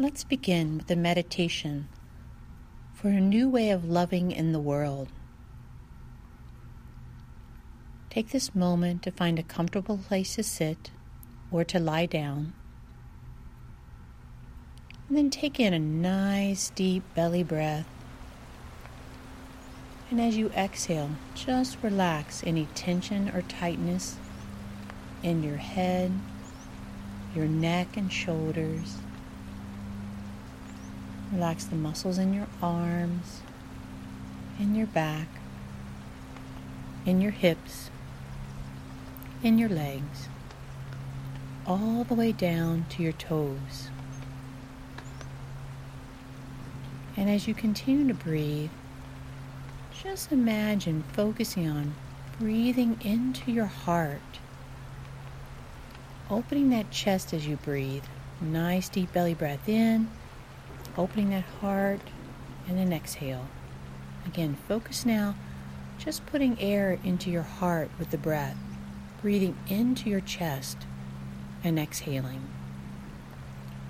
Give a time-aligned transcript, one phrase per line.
[0.00, 1.86] Let's begin with a meditation
[2.94, 5.08] for a new way of loving in the world.
[8.08, 10.90] Take this moment to find a comfortable place to sit
[11.50, 12.54] or to lie down.
[15.06, 17.86] And then take in a nice deep belly breath.
[20.10, 24.16] And as you exhale, just relax any tension or tightness
[25.22, 26.10] in your head,
[27.34, 28.96] your neck and shoulders.
[31.32, 33.42] Relax the muscles in your arms,
[34.58, 35.28] in your back,
[37.06, 37.90] in your hips,
[39.42, 40.28] in your legs,
[41.66, 43.88] all the way down to your toes.
[47.16, 48.70] And as you continue to breathe,
[50.02, 51.94] just imagine focusing on
[52.38, 54.20] breathing into your heart.
[56.30, 58.04] Opening that chest as you breathe.
[58.40, 60.08] Nice deep belly breath in,
[60.96, 62.00] opening that heart,
[62.68, 63.46] and then exhale.
[64.26, 65.34] Again, focus now,
[65.98, 68.56] just putting air into your heart with the breath,
[69.20, 70.78] breathing into your chest
[71.62, 72.48] and exhaling.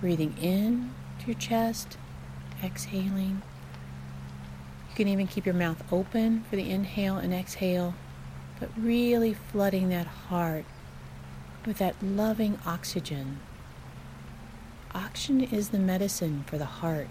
[0.00, 1.96] Breathing in to your chest
[2.62, 3.42] exhaling.
[4.90, 7.94] You can even keep your mouth open for the inhale and exhale,
[8.58, 10.64] but really flooding that heart
[11.64, 13.40] with that loving oxygen.
[14.94, 17.08] Oxygen is the medicine for the heart.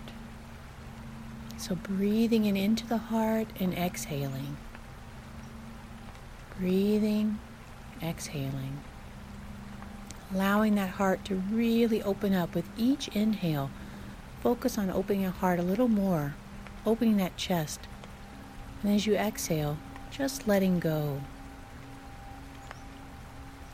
[1.57, 4.57] So breathing in into the heart and exhaling.
[6.57, 7.39] Breathing,
[8.01, 8.79] exhaling.
[10.33, 13.69] Allowing that heart to really open up with each inhale
[14.41, 16.33] Focus on opening your heart a little more,
[16.83, 17.81] opening that chest.
[18.81, 19.77] And as you exhale,
[20.09, 21.21] just letting go.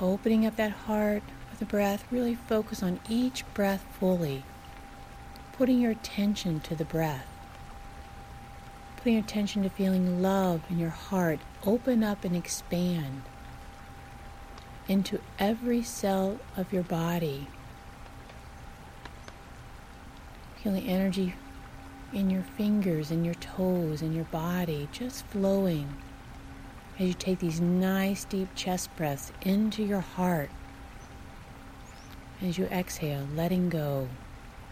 [0.02, 1.24] Opening up that heart
[1.58, 4.44] the breath, really focus on each breath fully.
[5.54, 7.26] Putting your attention to the breath.
[8.98, 13.24] Putting your attention to feeling love in your heart open up and expand
[14.88, 17.48] into every cell of your body.
[20.62, 21.34] Feel the energy
[22.14, 25.98] in your fingers in your toes in your body just flowing
[26.98, 30.50] as you take these nice deep chest breaths into your heart.
[32.40, 34.08] As you exhale, letting go.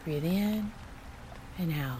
[0.04, 0.72] Breathe in
[1.58, 1.98] and out.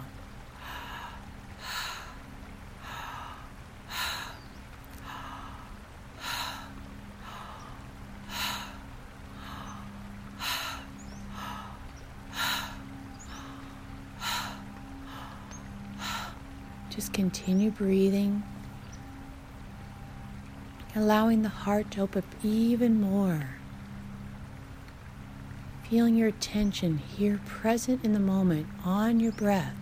[16.92, 18.44] Just continue breathing,
[20.96, 23.50] allowing the heart to open even more.
[25.90, 29.76] Feeling your attention here present in the moment on your breath.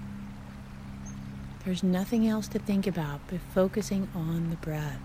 [1.63, 4.99] There's nothing else to think about but focusing on the breath.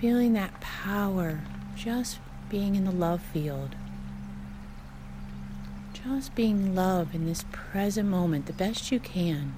[0.00, 1.40] Feeling that power
[1.76, 3.76] just being in the love field
[6.04, 9.54] just being love in this present moment the best you can.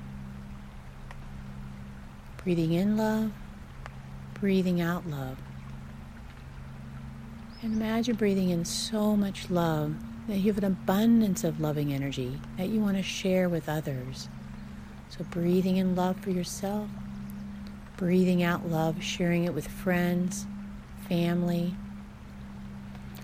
[2.43, 3.33] Breathing in love,
[4.35, 5.39] breathing out love.
[7.63, 9.95] And imagine breathing in so much love
[10.27, 14.29] that you have an abundance of loving energy that you want to share with others.
[15.11, 16.89] So, breathing in love for yourself,
[17.97, 20.45] breathing out love, sharing it with friends,
[21.09, 21.75] family,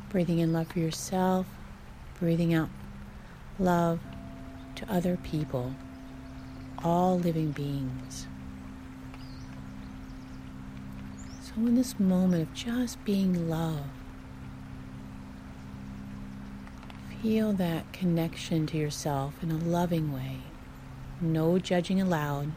[0.08, 1.46] breathing in love for yourself,
[2.20, 2.68] breathing out
[3.58, 3.98] love
[4.76, 5.74] to other people,
[6.84, 8.28] all living beings.
[11.42, 13.97] So, in this moment of just being love,
[17.22, 20.38] feel that connection to yourself in a loving way,
[21.20, 22.52] no judging allowed.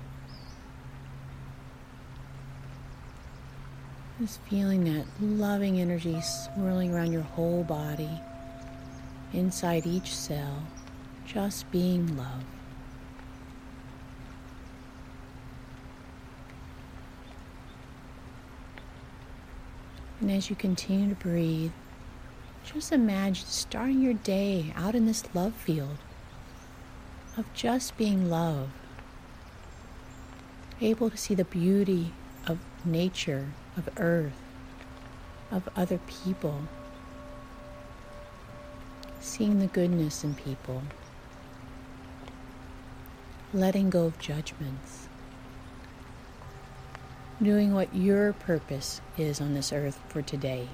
[4.20, 8.10] Just feeling that loving energy swirling around your whole body,
[9.34, 10.62] inside each cell
[11.26, 12.44] just being love.
[20.20, 21.72] And as you continue to breathe,
[22.64, 25.98] just imagine starting your day out in this love field
[27.38, 28.70] of just being love,
[30.80, 32.14] able to see the beauty
[32.48, 33.48] of nature,
[33.78, 34.34] of earth,
[35.52, 36.64] of other people,
[39.20, 40.82] seeing the goodness in people.
[43.54, 45.10] Letting go of judgments,
[47.42, 50.70] doing what your purpose is on this earth for today.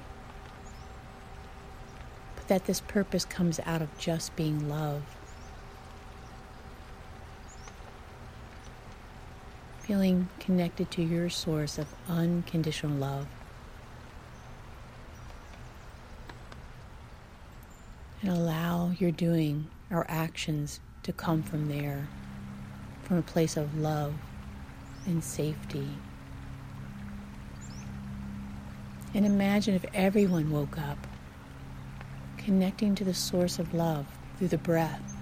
[2.48, 5.04] That this purpose comes out of just being love.
[9.82, 13.28] Feeling connected to your source of unconditional love.
[18.22, 22.08] And allow your doing, our actions, to come from there,
[23.04, 24.14] from a place of love
[25.06, 25.88] and safety.
[29.14, 30.98] And imagine if everyone woke up
[32.48, 34.06] connecting to the source of love
[34.38, 35.18] through the breath,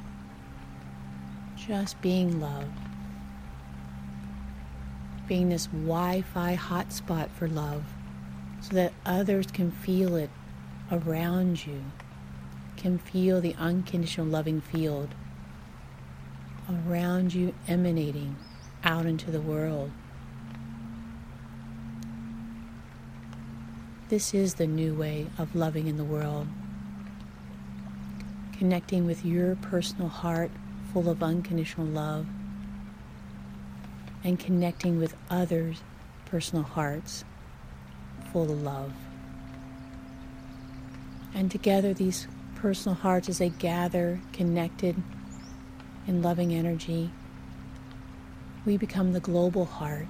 [1.57, 2.69] just being love,
[5.27, 7.83] being this Wi Fi hotspot for love
[8.62, 10.30] so that others can feel it
[10.92, 11.83] around you,
[12.77, 15.16] can feel the unconditional loving field
[16.69, 18.36] around you emanating
[18.83, 19.89] out into the world.
[24.10, 26.48] This is the new way of loving in the world.
[28.57, 30.50] Connecting with your personal heart
[30.94, 32.25] full of unconditional love
[34.24, 35.81] and connecting with others'
[36.25, 37.25] personal hearts
[38.31, 38.94] full of love.
[41.34, 44.96] And together, these personal hearts, as they gather connected
[46.07, 47.12] in loving energy,
[48.66, 50.07] we become the global heart.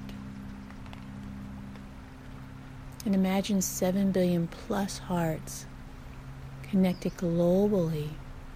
[3.05, 5.65] And imagine 7 billion plus hearts
[6.63, 8.11] connected globally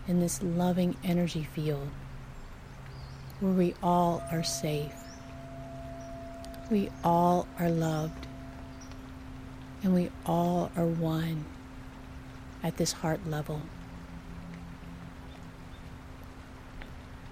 [0.09, 1.87] in this loving energy field
[3.39, 4.91] where we all are safe.
[6.69, 8.25] We all are loved.
[9.83, 11.45] And we all are one
[12.63, 13.61] at this heart level.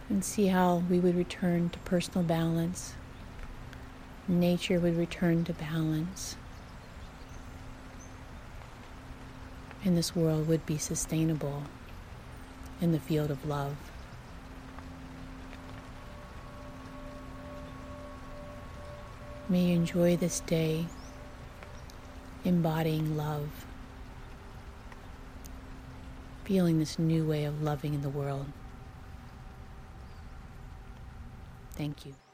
[0.09, 2.93] and see how we would return to personal balance.
[4.27, 6.37] Nature would return to balance.
[9.83, 11.63] And this world would be sustainable
[12.81, 13.75] in the field of love.
[19.49, 20.85] May you enjoy this day
[22.43, 23.49] embodying love,
[26.43, 28.45] feeling this new way of loving in the world.
[31.71, 32.26] Thank you.